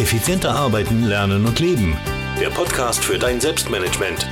[0.00, 1.94] Effizienter arbeiten, lernen und leben.
[2.40, 4.26] Der Podcast für dein Selbstmanagement.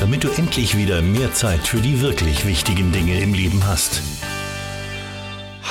[0.00, 4.02] Damit du endlich wieder mehr Zeit für die wirklich wichtigen Dinge im Leben hast.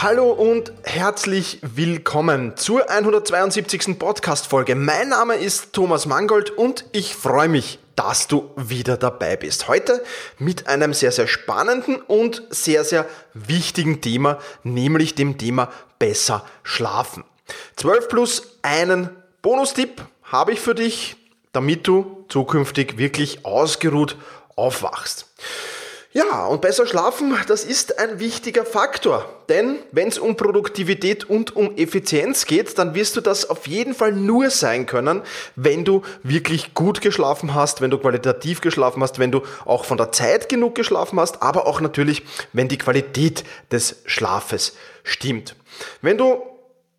[0.01, 3.99] Hallo und herzlich willkommen zur 172.
[3.99, 4.75] Podcast-Folge.
[4.75, 9.67] Mein Name ist Thomas Mangold und ich freue mich, dass du wieder dabei bist.
[9.67, 10.01] Heute
[10.37, 15.67] mit einem sehr, sehr spannenden und sehr, sehr wichtigen Thema, nämlich dem Thema
[15.99, 17.25] besser schlafen.
[17.75, 19.09] 12 plus einen
[19.41, 21.15] Bonustipp habe ich für dich,
[21.51, 24.15] damit du zukünftig wirklich ausgeruht
[24.55, 25.27] aufwachst.
[26.11, 29.31] Ja, und besser schlafen, das ist ein wichtiger Faktor.
[29.47, 33.93] Denn wenn es um Produktivität und um Effizienz geht, dann wirst du das auf jeden
[33.93, 35.21] Fall nur sein können,
[35.55, 39.99] wenn du wirklich gut geschlafen hast, wenn du qualitativ geschlafen hast, wenn du auch von
[39.99, 45.55] der Zeit genug geschlafen hast, aber auch natürlich, wenn die Qualität des Schlafes stimmt.
[46.01, 46.41] Wenn du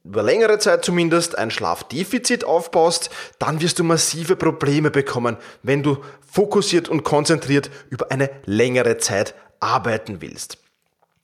[0.04, 5.98] über längere Zeit zumindest ein Schlafdefizit aufbaust, dann wirst du massive Probleme bekommen, wenn du
[6.30, 10.58] fokussiert und konzentriert über eine längere Zeit arbeiten willst.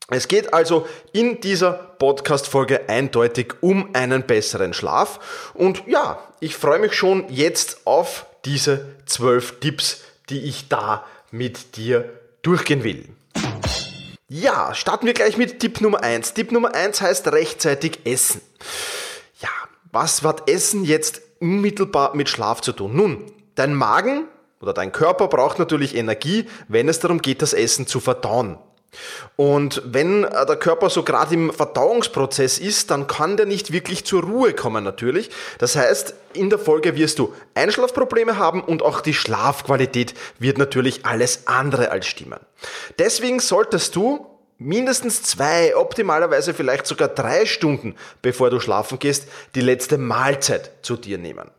[0.08, 5.50] Es geht also in dieser Podcast-Folge eindeutig um einen besseren Schlaf.
[5.54, 11.76] Und ja, ich freue mich schon jetzt auf diese zwölf Tipps, die ich da mit
[11.76, 12.08] dir
[12.42, 13.08] durchgehen will.
[14.28, 16.34] Ja, starten wir gleich mit Tipp Nummer eins.
[16.34, 18.40] Tipp Nummer eins heißt rechtzeitig essen.
[19.40, 19.48] Ja,
[19.92, 22.96] was hat Essen jetzt unmittelbar mit Schlaf zu tun?
[22.96, 24.24] Nun, dein Magen
[24.60, 28.58] oder dein Körper braucht natürlich Energie, wenn es darum geht, das Essen zu verdauen.
[29.36, 34.04] Und wenn äh, der Körper so gerade im Verdauungsprozess ist, dann kann der nicht wirklich
[34.04, 35.30] zur Ruhe kommen natürlich.
[35.58, 41.04] Das heißt, in der Folge wirst du Einschlafprobleme haben und auch die Schlafqualität wird natürlich
[41.04, 42.40] alles andere als stimmen.
[42.98, 44.26] Deswegen solltest du
[44.58, 50.96] mindestens zwei, optimalerweise vielleicht sogar drei Stunden, bevor du schlafen gehst, die letzte Mahlzeit zu
[50.96, 51.50] dir nehmen.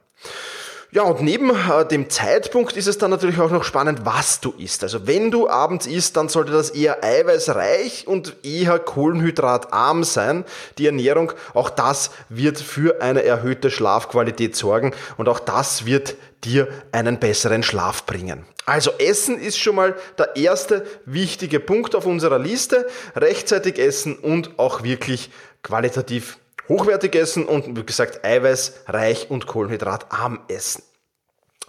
[0.89, 4.53] Ja, und neben äh, dem Zeitpunkt ist es dann natürlich auch noch spannend, was du
[4.58, 4.83] isst.
[4.83, 10.45] Also wenn du abends isst, dann sollte das eher eiweißreich und eher kohlenhydratarm sein.
[10.77, 16.15] Die Ernährung, auch das wird für eine erhöhte Schlafqualität sorgen und auch das wird
[16.45, 18.45] dir einen besseren Schlaf bringen.
[18.65, 22.87] Also Essen ist schon mal der erste wichtige Punkt auf unserer Liste.
[23.14, 25.31] Rechtzeitig essen und auch wirklich
[25.64, 26.37] qualitativ
[26.70, 30.83] hochwertig essen und wie gesagt eiweißreich und kohlenhydratarm essen.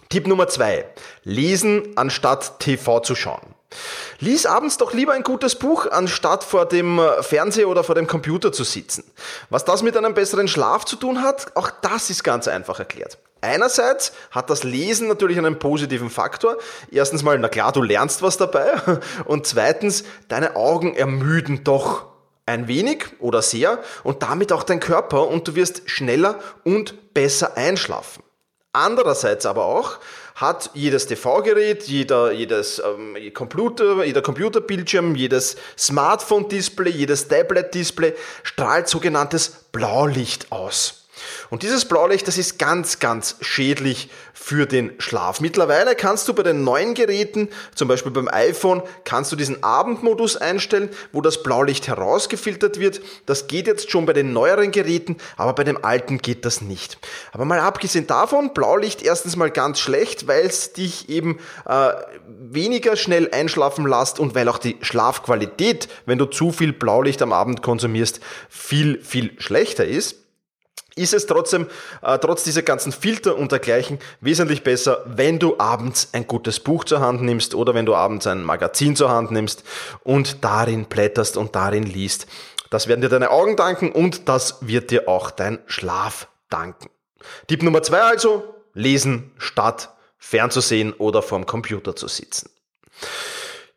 [0.09, 0.85] Tipp Nummer zwei:
[1.23, 3.55] Lesen anstatt TV zu schauen.
[4.19, 8.51] Lies abends doch lieber ein gutes Buch, anstatt vor dem Fernseher oder vor dem Computer
[8.51, 9.03] zu sitzen.
[9.49, 13.19] Was das mit einem besseren Schlaf zu tun hat, auch das ist ganz einfach erklärt.
[13.41, 16.57] Einerseits hat das Lesen natürlich einen positiven Faktor.
[16.91, 18.73] Erstens mal, na klar, du lernst was dabei.
[19.25, 22.07] Und zweitens, deine Augen ermüden doch
[22.49, 27.55] ein wenig oder sehr und damit auch dein Körper und du wirst schneller und besser
[27.55, 28.23] einschlafen.
[28.73, 29.99] Andererseits aber auch
[30.35, 39.49] hat jedes TV-Gerät, jeder, jedes ähm, Computer, jeder Computerbildschirm, jedes Smartphone-Display, jedes Tablet-Display strahlt sogenanntes
[39.71, 40.98] Blaulicht aus.
[41.49, 45.41] Und dieses Blaulicht, das ist ganz, ganz schädlich für den Schlaf.
[45.41, 50.37] Mittlerweile kannst du bei den neuen Geräten, zum Beispiel beim iPhone, kannst du diesen Abendmodus
[50.37, 53.01] einstellen, wo das Blaulicht herausgefiltert wird.
[53.25, 56.99] Das geht jetzt schon bei den neueren Geräten, aber bei dem alten geht das nicht.
[57.31, 61.93] Aber mal abgesehen davon, Blaulicht erstens mal ganz schlecht, weil es dich eben äh,
[62.27, 67.33] weniger schnell einschlafen lässt und weil auch die Schlafqualität, wenn du zu viel Blaulicht am
[67.33, 70.15] Abend konsumierst, viel, viel schlechter ist
[70.99, 71.67] ist es trotzdem,
[72.01, 76.83] äh, trotz dieser ganzen Filter und dergleichen, wesentlich besser, wenn du abends ein gutes Buch
[76.83, 79.63] zur Hand nimmst oder wenn du abends ein Magazin zur Hand nimmst
[80.03, 82.27] und darin blätterst und darin liest.
[82.69, 86.89] Das werden dir deine Augen danken und das wird dir auch dein Schlaf danken.
[87.47, 92.49] Tipp Nummer zwei also, lesen statt fernzusehen oder vorm Computer zu sitzen.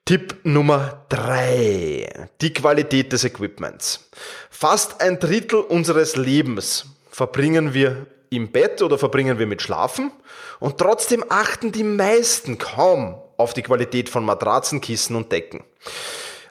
[0.05, 4.11] Tipp Nummer drei: Die Qualität des Equipments.
[4.51, 10.11] Fast ein Drittel unseres Lebens verbringen wir im Bett oder verbringen wir mit Schlafen
[10.59, 15.63] und trotzdem achten die meisten kaum auf die Qualität von Matratzen, Kissen und Decken.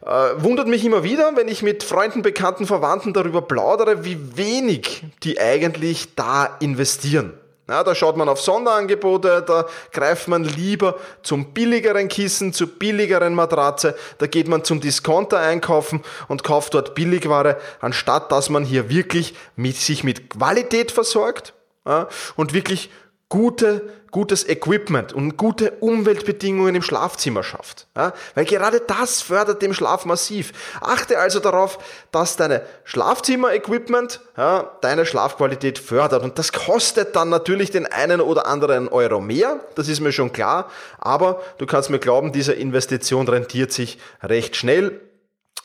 [0.06, 5.04] Äh, wundert mich immer wieder, wenn ich mit Freunden, Bekannten, Verwandten darüber plaudere, wie wenig
[5.24, 7.34] die eigentlich da investieren.
[7.72, 13.34] Ja, da schaut man auf Sonderangebote, da greift man lieber zum billigeren Kissen, zur billigeren
[13.34, 18.90] Matratze, da geht man zum Discounter einkaufen und kauft dort Billigware, anstatt dass man hier
[18.90, 21.54] wirklich mit, sich mit Qualität versorgt
[21.86, 22.90] ja, und wirklich
[23.32, 27.88] gute, gutes Equipment und gute Umweltbedingungen im Schlafzimmer schafft.
[27.96, 28.12] Ja?
[28.36, 30.52] Weil gerade das fördert den Schlaf massiv.
[30.82, 31.80] Achte also darauf,
[32.12, 36.24] dass deine Schlafzimmer-Equipment ja, deine Schlafqualität fördert.
[36.24, 40.34] Und das kostet dann natürlich den einen oder anderen Euro mehr, das ist mir schon
[40.34, 40.70] klar.
[41.00, 45.00] Aber du kannst mir glauben, diese Investition rentiert sich recht schnell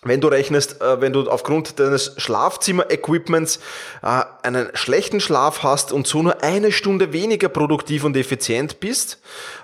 [0.02, 3.60] wenn du rechnest, äh, wenn du aufgrund deines Schlafzimmer-Equipments
[4.02, 9.20] äh, einen schlechten Schlaf hast und so nur eine Stunde weniger produktiv und effizient bist,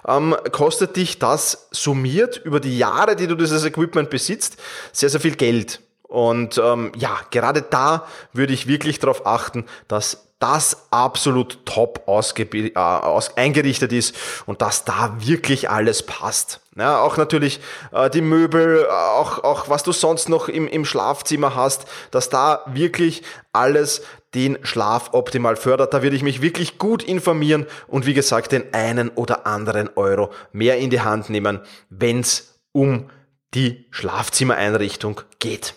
[0.06, 4.56] ähm, kostet dich das summiert über die Jahre, die du dieses Equipment besitzt,
[4.92, 5.80] sehr, sehr viel Geld.
[6.02, 12.74] Und ähm, ja, gerade da würde ich wirklich darauf achten, dass das absolut top äh,
[12.74, 16.60] aus eingerichtet ist und dass da wirklich alles passt.
[16.76, 17.60] Ja, auch natürlich
[17.92, 22.64] äh, die Möbel, auch, auch was du sonst noch im, im Schlafzimmer hast, dass da
[22.66, 23.22] wirklich
[23.52, 24.02] alles
[24.34, 25.94] den Schlaf optimal fördert.
[25.94, 30.30] Da würde ich mich wirklich gut informieren und wie gesagt den einen oder anderen Euro
[30.52, 33.10] mehr in die Hand nehmen, wenn es um
[33.54, 35.74] die Schlafzimmereinrichtung geht.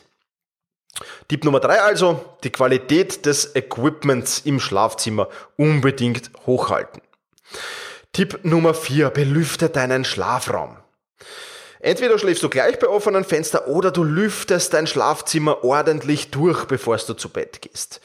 [1.28, 5.28] Tipp Nummer drei also, die Qualität des Equipments im Schlafzimmer
[5.58, 7.02] unbedingt hochhalten.
[8.14, 10.78] Tipp Nummer vier, belüfte deinen Schlafraum.
[11.86, 16.98] Entweder schläfst du gleich bei offenem Fenster oder du lüftest dein Schlafzimmer ordentlich durch, bevor
[16.98, 18.02] du zu Bett gehst.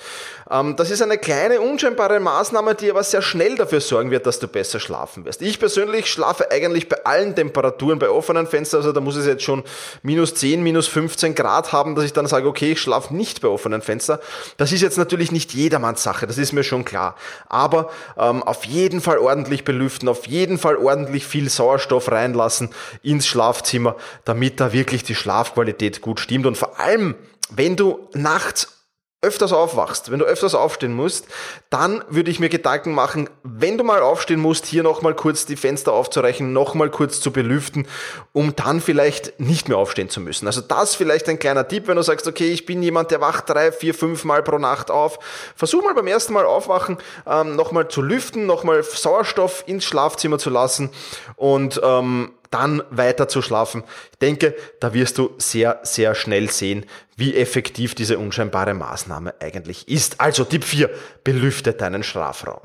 [0.50, 4.38] Ähm, das ist eine kleine, unscheinbare Maßnahme, die aber sehr schnell dafür sorgen wird, dass
[4.38, 5.40] du besser schlafen wirst.
[5.40, 9.44] Ich persönlich schlafe eigentlich bei allen Temperaturen bei offenen Fenstern, also da muss es jetzt
[9.44, 9.64] schon
[10.02, 13.48] minus 10, minus 15 Grad haben, dass ich dann sage, okay, ich schlafe nicht bei
[13.48, 14.18] offenen Fenstern.
[14.58, 17.16] Das ist jetzt natürlich nicht jedermanns Sache, das ist mir schon klar.
[17.48, 17.88] Aber
[18.18, 22.68] ähm, auf jeden Fall ordentlich belüften, auf jeden Fall ordentlich viel Sauerstoff reinlassen
[23.02, 26.46] ins Schlafzimmer Schlafzimmer, damit da wirklich die Schlafqualität gut stimmt.
[26.46, 27.14] Und vor allem,
[27.50, 28.76] wenn du nachts
[29.22, 31.26] öfters aufwachst, wenn du öfters aufstehen musst,
[31.68, 35.56] dann würde ich mir Gedanken machen, wenn du mal aufstehen musst, hier nochmal kurz die
[35.56, 37.86] Fenster aufzureichen, nochmal kurz zu belüften,
[38.32, 40.46] um dann vielleicht nicht mehr aufstehen zu müssen.
[40.46, 43.50] Also das vielleicht ein kleiner Tipp, wenn du sagst, okay, ich bin jemand, der wacht
[43.50, 45.18] drei, vier, fünf Mal pro Nacht auf.
[45.54, 46.96] Versuch mal beim ersten Mal aufwachen,
[47.26, 50.88] ähm, nochmal zu lüften, nochmal Sauerstoff ins Schlafzimmer zu lassen
[51.36, 53.84] und ähm, dann weiter zu schlafen.
[54.12, 56.86] Ich denke, da wirst du sehr, sehr schnell sehen,
[57.16, 60.20] wie effektiv diese unscheinbare Maßnahme eigentlich ist.
[60.20, 60.90] Also Tipp 4,
[61.24, 62.60] belüfte deinen Schlafraum.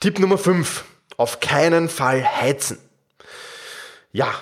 [0.00, 0.84] Tipp Nummer 5,
[1.16, 2.78] auf keinen Fall heizen.
[4.12, 4.32] Ja,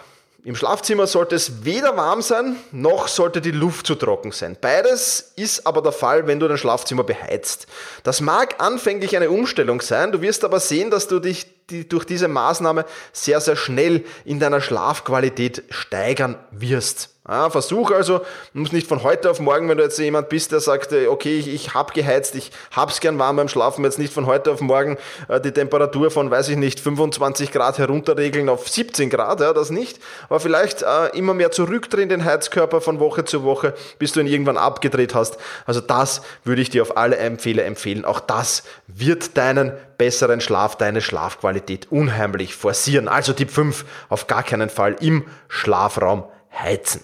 [0.46, 4.56] im Schlafzimmer sollte es weder warm sein, noch sollte die Luft zu trocken sein.
[4.60, 7.66] Beides ist aber der Fall, wenn du dein Schlafzimmer beheizt.
[8.04, 12.04] Das mag anfänglich eine Umstellung sein, du wirst aber sehen, dass du dich die, durch
[12.04, 17.15] diese Maßnahme sehr, sehr schnell in deiner Schlafqualität steigern wirst.
[17.28, 18.20] Ja, versuch also,
[18.52, 21.36] muss nicht von heute auf morgen, wenn du jetzt jemand bist, der sagt, äh, okay,
[21.36, 24.60] ich, ich hab geheizt, ich hab's gern warm beim Schlafen, jetzt nicht von heute auf
[24.60, 24.96] morgen
[25.26, 29.70] äh, die Temperatur von, weiß ich nicht, 25 Grad herunterregeln auf 17 Grad, ja, das
[29.70, 34.20] nicht, aber vielleicht äh, immer mehr zurückdrehen den Heizkörper von Woche zu Woche, bis du
[34.20, 35.36] ihn irgendwann abgedreht hast.
[35.64, 38.04] Also das würde ich dir auf alle Empfehle empfehlen.
[38.04, 43.08] Auch das wird deinen besseren Schlaf, deine Schlafqualität unheimlich forcieren.
[43.08, 47.02] Also Tipp 5, auf gar keinen Fall im Schlafraum heizen.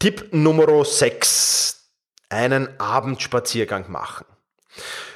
[0.00, 1.76] Tipp Nummer 6.
[2.28, 4.26] Einen Abendspaziergang machen.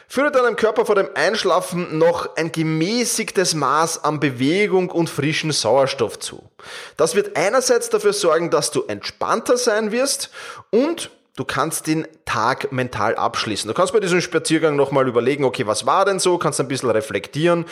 [0.09, 6.19] Führe deinem Körper vor dem Einschlafen noch ein gemäßigtes Maß an Bewegung und frischen Sauerstoff
[6.19, 6.51] zu.
[6.97, 10.31] Das wird einerseits dafür sorgen, dass du entspannter sein wirst
[10.71, 13.69] und du kannst den Tag mental abschließen.
[13.69, 16.39] Du kannst bei diesem Spaziergang nochmal überlegen, okay, was war denn so?
[16.39, 17.67] Kannst ein bisschen reflektieren.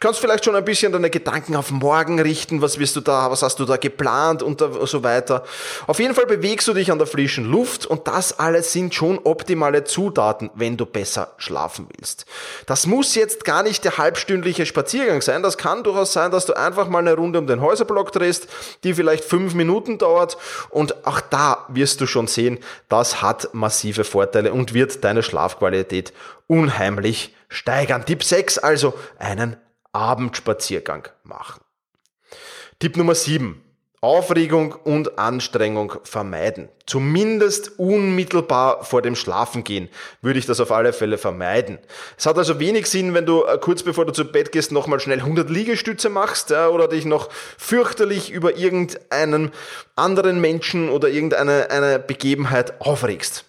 [0.00, 2.62] Kannst vielleicht schon ein bisschen deine Gedanken auf morgen richten.
[2.62, 5.44] Was wirst du da, was hast du da geplant und so weiter.
[5.86, 9.18] Auf jeden Fall bewegst du dich an der frischen Luft und das alles sind schon
[9.24, 12.24] optimale Zutaten, wenn du besser schlafen willst.
[12.64, 15.42] Das muss jetzt gar nicht der halbstündliche Spaziergang sein.
[15.42, 18.48] Das kann durchaus sein, dass du einfach mal eine Runde um den Häuserblock drehst,
[18.84, 20.38] die vielleicht fünf Minuten dauert
[20.70, 23.52] und auch da wirst du schon sehen, das hat
[23.98, 26.12] massive Vorteile und wird deine Schlafqualität
[26.46, 28.04] unheimlich steigern.
[28.04, 29.56] Tipp 6 also einen
[29.92, 31.62] Abendspaziergang machen.
[32.78, 33.62] Tipp Nummer 7.
[34.00, 36.68] Aufregung und Anstrengung vermeiden.
[36.86, 39.88] Zumindest unmittelbar vor dem Schlafengehen
[40.22, 41.78] würde ich das auf alle Fälle vermeiden.
[42.16, 45.00] Es hat also wenig Sinn, wenn du äh, kurz bevor du zu Bett gehst nochmal
[45.00, 47.28] schnell 100 Liegestütze machst ja, oder dich noch
[47.58, 49.50] fürchterlich über irgendeinen
[49.96, 53.44] anderen Menschen oder irgendeine eine Begebenheit aufregst.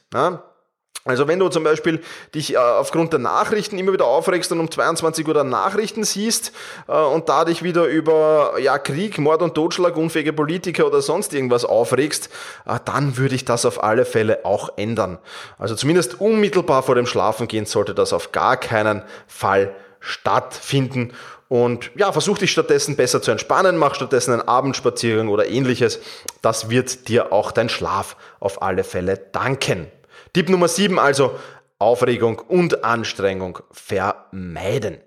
[1.10, 2.01] Also wenn du zum Beispiel
[2.36, 6.51] dich äh, aufgrund der Nachrichten immer wieder aufregst und um 22 Uhr dann Nachrichten siehst
[6.88, 11.34] äh, und da dich wieder über ja, Krieg, Mord und Totschlag, unfähige Politiker oder sonst
[11.34, 12.30] irgendwas aufregst,
[12.66, 15.18] äh, dann würde ich das auf alle Fälle auch ändern.
[15.58, 21.13] Also zumindest unmittelbar vor dem Schlafengehen sollte das auf gar keinen Fall stattfinden.
[21.48, 26.00] Und ja, versuch dich stattdessen besser zu entspannen, mach stattdessen einen Abendspaziergang oder ähnliches.
[26.44, 29.88] Das wird dir auch dein Schlaf auf alle Fälle danken.
[30.34, 31.38] Tipp Nummer 7 also,
[31.80, 34.98] Aufregung und Anstrengung vermeiden.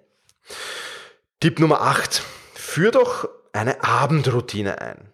[1.41, 2.23] Tipp Nummer 8.
[2.55, 5.13] Führ doch eine Abendroutine ein.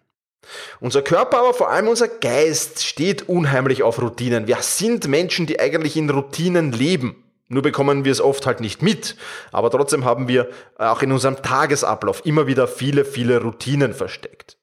[0.79, 4.47] Unser Körper, aber vor allem unser Geist steht unheimlich auf Routinen.
[4.47, 7.23] Wir sind Menschen, die eigentlich in Routinen leben.
[7.49, 9.15] Nur bekommen wir es oft halt nicht mit.
[9.51, 14.58] Aber trotzdem haben wir auch in unserem Tagesablauf immer wieder viele, viele Routinen versteckt.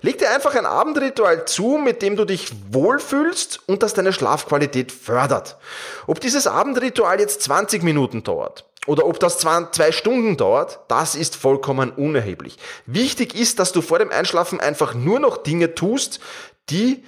[0.00, 4.92] Leg dir einfach ein Abendritual zu, mit dem du dich wohlfühlst und das deine Schlafqualität
[4.92, 5.56] fördert.
[6.06, 11.36] Ob dieses Abendritual jetzt 20 Minuten dauert oder ob das zwei Stunden dauert, das ist
[11.36, 12.58] vollkommen unerheblich.
[12.86, 16.20] Wichtig ist, dass du vor dem Einschlafen einfach nur noch Dinge tust,
[16.68, 17.04] die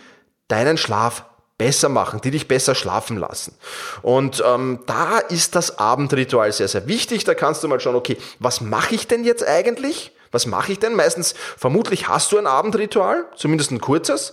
[0.48, 1.24] deinen Schlaf
[1.58, 3.56] besser machen, die dich besser schlafen lassen.
[4.02, 7.24] Und ähm, da ist das Abendritual sehr, sehr wichtig.
[7.24, 10.12] Da kannst du mal schauen, okay, was mache ich denn jetzt eigentlich?
[10.34, 10.94] Was mache ich denn?
[10.94, 14.32] Meistens, vermutlich hast du ein Abendritual, zumindest ein kurzes.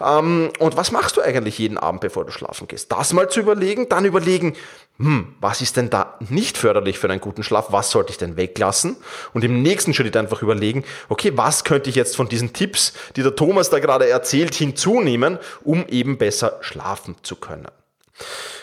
[0.00, 2.92] Ähm, und was machst du eigentlich jeden Abend, bevor du schlafen gehst?
[2.92, 4.54] Das mal zu überlegen, dann überlegen,
[4.98, 7.68] hm, was ist denn da nicht förderlich für einen guten Schlaf?
[7.70, 8.96] Was sollte ich denn weglassen?
[9.32, 13.22] Und im nächsten Schritt einfach überlegen, okay, was könnte ich jetzt von diesen Tipps, die
[13.22, 17.68] der Thomas da gerade erzählt, hinzunehmen, um eben besser schlafen zu können?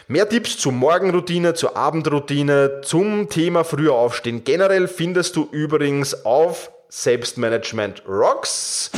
[0.08, 6.70] Mehr Tipps zur Morgenroutine, zur Abendroutine, zum Thema früher aufstehen generell findest du übrigens auf
[6.98, 8.90] Selbstmanagement Rocks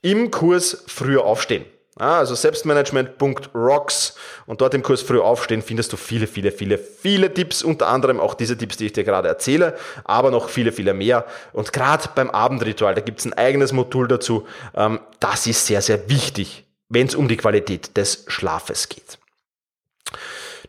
[0.00, 1.66] im Kurs Früher aufstehen.
[1.96, 4.14] Also selbstmanagement.rocks
[4.46, 8.20] und dort im Kurs Früher aufstehen findest du viele, viele, viele, viele Tipps, unter anderem
[8.20, 11.26] auch diese Tipps, die ich dir gerade erzähle, aber noch viele, viele mehr.
[11.52, 14.46] Und gerade beim Abendritual, da gibt es ein eigenes Modul dazu.
[14.74, 19.18] Ähm, das ist sehr, sehr wichtig, wenn es um die Qualität des Schlafes geht.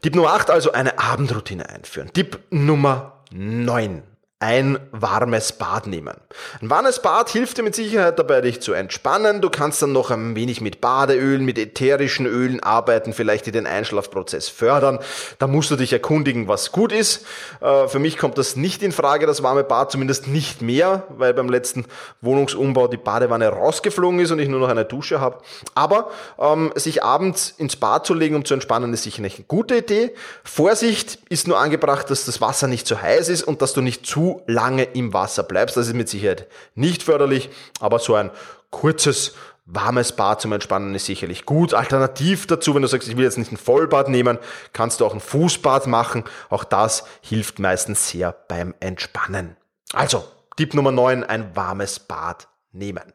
[0.02, 2.12] Tipp Nummer 8, also eine Abendroutine einführen.
[2.12, 4.04] Tipp Nummer 9
[4.42, 6.16] ein warmes Bad nehmen.
[6.62, 9.40] Ein warmes Bad hilft dir mit Sicherheit dabei, dich zu entspannen.
[9.40, 13.68] Du kannst dann noch ein wenig mit Badeölen, mit ätherischen Ölen arbeiten, vielleicht die den
[13.68, 14.98] Einschlafprozess fördern.
[15.38, 17.24] Da musst du dich erkundigen, was gut ist.
[17.62, 21.36] Äh, für mich kommt das nicht in Frage, das warme Bad, zumindest nicht mehr, weil
[21.36, 21.86] beim letzten
[22.22, 25.38] Wohnungsumbau die Badewanne rausgeflogen ist und ich nur noch eine Dusche habe.
[25.76, 29.78] Aber ähm, sich abends ins Bad zu legen, um zu entspannen, ist sicher eine gute
[29.78, 30.16] Idee.
[30.44, 34.04] Vorsicht ist nur angebracht, dass das Wasser nicht zu heiß ist und dass du nicht
[34.04, 35.78] zu lange im Wasser bleibst.
[35.78, 38.32] Das ist mit Sicherheit nicht förderlich, aber so ein
[38.70, 39.34] kurzes
[39.66, 41.74] warmes Bad zum Entspannen ist sicherlich gut.
[41.74, 44.38] Alternativ dazu, wenn du sagst, ich will jetzt nicht ein Vollbad nehmen,
[44.74, 46.24] kannst du auch ein Fußbad machen.
[46.50, 49.56] Auch das hilft meistens sehr beim Entspannen.
[49.94, 50.24] Also,
[50.58, 53.14] Tipp Nummer 9, ein warmes Bad nehmen.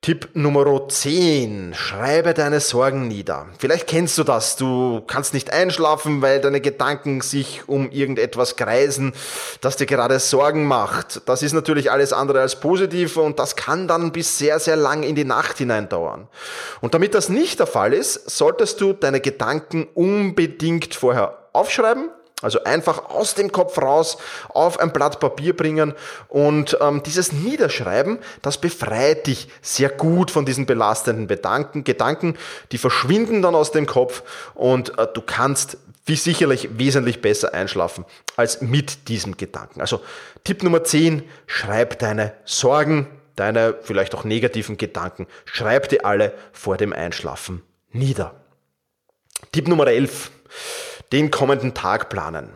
[0.00, 1.74] Tipp Nummer 10.
[1.74, 3.48] Schreibe deine Sorgen nieder.
[3.58, 4.54] Vielleicht kennst du das.
[4.54, 9.12] Du kannst nicht einschlafen, weil deine Gedanken sich um irgendetwas kreisen,
[9.60, 11.28] das dir gerade Sorgen macht.
[11.28, 15.02] Das ist natürlich alles andere als positiv und das kann dann bis sehr, sehr lang
[15.02, 16.28] in die Nacht hinein dauern.
[16.80, 22.08] Und damit das nicht der Fall ist, solltest du deine Gedanken unbedingt vorher aufschreiben
[22.40, 24.16] also einfach aus dem Kopf raus
[24.48, 25.94] auf ein Blatt Papier bringen
[26.28, 32.36] und ähm, dieses Niederschreiben, das befreit dich sehr gut von diesen belastenden Bedanken, Gedanken,
[32.70, 34.22] die verschwinden dann aus dem Kopf
[34.54, 38.04] und äh, du kannst wie sicherlich wesentlich besser einschlafen
[38.36, 39.80] als mit diesem Gedanken.
[39.80, 40.00] Also
[40.44, 46.76] Tipp Nummer 10, schreib deine Sorgen, deine vielleicht auch negativen Gedanken, schreib die alle vor
[46.76, 48.34] dem Einschlafen nieder.
[49.52, 50.30] Tipp Nummer 11
[51.12, 52.50] den kommenden Tag planen.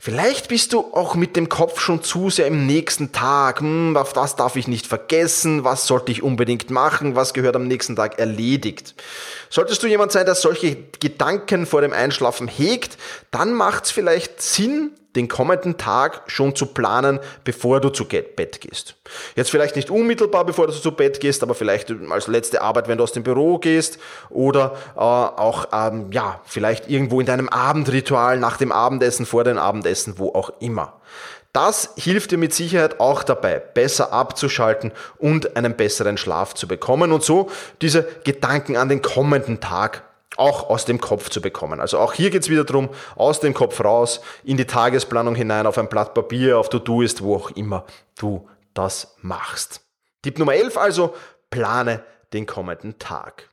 [0.00, 3.60] Vielleicht bist du auch mit dem Kopf schon zu sehr im nächsten Tag.
[3.60, 5.64] Hm, auf das darf ich nicht vergessen.
[5.64, 7.14] Was sollte ich unbedingt machen?
[7.14, 8.94] Was gehört am nächsten Tag erledigt?
[9.48, 12.98] Solltest du jemand sein, der solche Gedanken vor dem Einschlafen hegt,
[13.30, 18.60] dann macht es vielleicht Sinn, den kommenden Tag schon zu planen, bevor du zu Bett
[18.60, 18.96] gehst.
[19.34, 22.98] Jetzt vielleicht nicht unmittelbar, bevor du zu Bett gehst, aber vielleicht als letzte Arbeit, wenn
[22.98, 23.98] du aus dem Büro gehst
[24.28, 29.58] oder äh, auch ähm, ja vielleicht irgendwo in deinem Abendritual nach dem Abendessen, vor dem
[29.58, 31.00] Abendessen, wo auch immer.
[31.52, 37.10] Das hilft dir mit Sicherheit auch dabei, besser abzuschalten und einen besseren Schlaf zu bekommen
[37.10, 37.50] und so
[37.82, 40.04] diese Gedanken an den kommenden Tag
[40.36, 41.80] auch aus dem Kopf zu bekommen.
[41.80, 45.66] Also auch hier geht es wieder darum, aus dem Kopf raus, in die Tagesplanung hinein,
[45.66, 47.84] auf ein Blatt Papier, auf To-Do ist, wo auch immer
[48.18, 49.80] du das machst.
[50.22, 51.14] Tipp Nummer 11 also,
[51.50, 53.48] plane den kommenden Tag.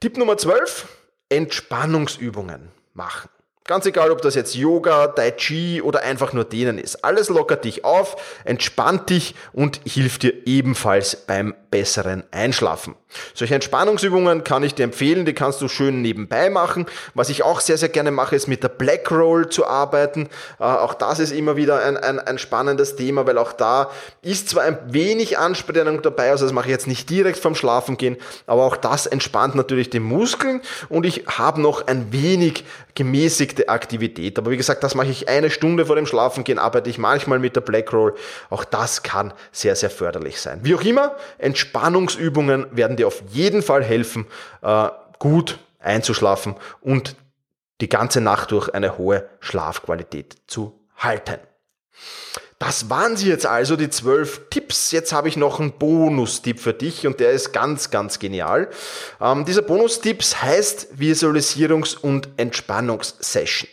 [0.00, 0.88] Tipp Nummer 12,
[1.28, 3.30] Entspannungsübungen machen.
[3.64, 7.04] Ganz egal, ob das jetzt Yoga, Tai Chi oder einfach nur denen ist.
[7.04, 12.94] Alles lockert dich auf, entspannt dich und hilft dir ebenfalls beim besseren Einschlafen.
[13.34, 16.86] Solche Entspannungsübungen kann ich dir empfehlen, die kannst du schön nebenbei machen.
[17.14, 20.28] Was ich auch sehr, sehr gerne mache, ist mit der Black Roll zu arbeiten.
[20.60, 24.50] Äh, auch das ist immer wieder ein, ein, ein spannendes Thema, weil auch da ist
[24.50, 28.16] zwar ein wenig Anspannung dabei, also das mache ich jetzt nicht direkt vom Schlafen gehen,
[28.46, 30.60] aber auch das entspannt natürlich die Muskeln
[30.90, 32.64] und ich habe noch ein wenig
[32.94, 34.38] gemäßigte Aktivität.
[34.38, 37.56] Aber wie gesagt, das mache ich eine Stunde vor dem Schlafengehen, arbeite ich manchmal mit
[37.56, 38.14] der Black Roll.
[38.50, 40.60] Auch das kann sehr, sehr förderlich sein.
[40.62, 41.16] Wie auch immer,
[41.62, 44.26] Entspannungsübungen werden dir auf jeden Fall helfen,
[44.62, 44.88] äh,
[45.18, 47.14] gut einzuschlafen und
[47.80, 51.38] die ganze Nacht durch eine hohe Schlafqualität zu halten.
[52.58, 54.92] Das waren sie jetzt also, die zwölf Tipps.
[54.92, 58.68] Jetzt habe ich noch einen Bonustipp für dich und der ist ganz, ganz genial.
[59.20, 63.68] Ähm, dieser Bonustipps heißt Visualisierungs- und Entspannungssession.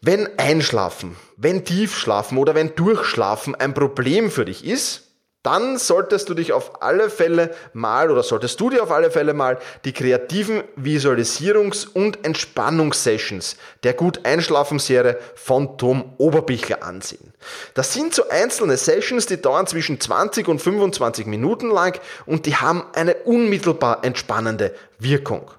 [0.00, 5.03] Wenn Einschlafen, wenn Tiefschlafen oder wenn Durchschlafen ein Problem für dich ist,
[5.44, 9.34] dann solltest du dich auf alle Fälle mal oder solltest du dir auf alle Fälle
[9.34, 17.34] mal die kreativen Visualisierungs- und Entspannungssessions der Gut Einschlafen Serie von Tom Oberbichler ansehen.
[17.74, 22.56] Das sind so einzelne Sessions, die dauern zwischen 20 und 25 Minuten lang und die
[22.56, 25.50] haben eine unmittelbar entspannende Wirkung.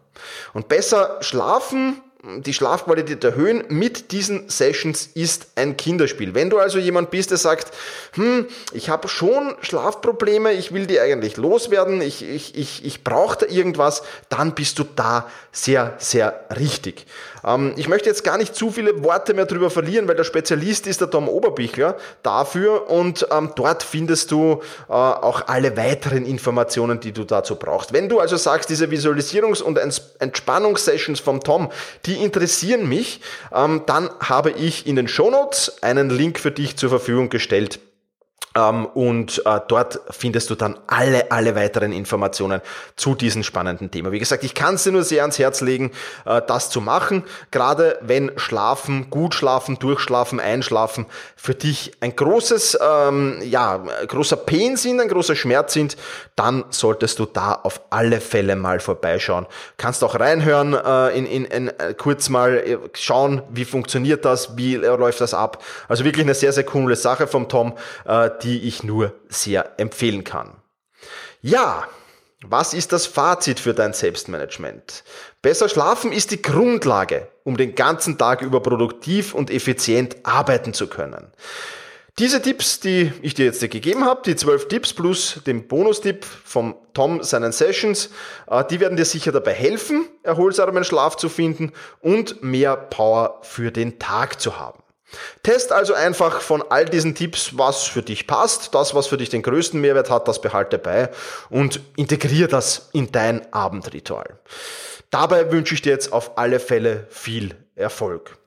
[0.54, 2.01] Und besser schlafen
[2.38, 6.34] die Schlafqualität erhöhen mit diesen Sessions ist ein Kinderspiel.
[6.34, 7.72] Wenn du also jemand bist, der sagt,
[8.13, 13.39] hm, ich habe schon Schlafprobleme, ich will die eigentlich loswerden, ich, ich, ich, ich brauche
[13.39, 17.05] da irgendwas, dann bist du da sehr, sehr richtig.
[17.46, 20.88] Ähm, ich möchte jetzt gar nicht zu viele Worte mehr darüber verlieren, weil der Spezialist
[20.88, 27.00] ist der Tom Oberbichler dafür und ähm, dort findest du äh, auch alle weiteren Informationen,
[27.00, 27.94] die du dazu brauchst.
[27.94, 29.79] Wenn du also sagst, diese Visualisierungs- und
[30.20, 31.70] Entspannungssessions vom Tom,
[32.05, 33.22] die interessieren mich,
[33.53, 37.79] ähm, dann habe ich in den Shownotes einen Link für dich zur Verfügung gestellt
[38.56, 42.62] und äh, dort findest du dann alle, alle weiteren Informationen
[42.96, 44.14] zu diesem spannenden Thema.
[44.14, 45.92] Wie gesagt, ich kann es dir nur sehr ans Herz legen,
[46.26, 47.24] äh, das zu machen.
[47.52, 54.78] Gerade wenn Schlafen, gut schlafen, durchschlafen, einschlafen für dich ein großes, ähm, ja, großer Pain
[54.78, 55.98] sind, ein großer Schmerz sind,
[56.38, 59.48] dann solltest du da auf alle Fälle mal vorbeischauen.
[59.76, 65.20] Kannst auch reinhören, äh, in, in, in kurz mal schauen, wie funktioniert das, wie läuft
[65.20, 65.62] das ab.
[65.89, 67.74] Also wirklich eine sehr, sehr coole Sache vom Tom
[68.45, 70.55] die ich nur sehr empfehlen kann.
[71.41, 71.88] Ja,
[72.45, 75.03] was ist das Fazit für dein Selbstmanagement?
[75.41, 80.88] Besser schlafen ist die Grundlage, um den ganzen Tag über produktiv und effizient arbeiten zu
[80.88, 81.31] können.
[82.19, 86.75] Diese Tipps, die ich dir jetzt gegeben habe, die zwölf Tipps plus den Bonustipp vom
[86.93, 88.10] Tom seinen Sessions,
[88.47, 93.71] äh, die werden dir sicher dabei helfen, erholsamen Schlaf zu finden und mehr Power für
[93.71, 94.85] den Tag zu haben.
[95.44, 99.30] Test also einfach von all diesen Tipps, was für dich passt, das, was für dich
[99.30, 101.10] den größten Mehrwert hat, das behalte bei
[101.50, 104.39] und integriere das in dein Abendritual.
[105.12, 108.38] Dabei wünsche ich dir jetzt auf alle Fälle viel Erfolg.